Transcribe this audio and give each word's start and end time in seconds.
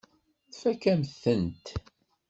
Tfakk-am-tent. 0.51 1.65